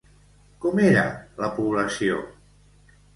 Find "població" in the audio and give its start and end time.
1.59-2.17